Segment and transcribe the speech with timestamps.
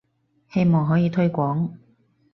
[0.51, 1.77] 希望可以推廣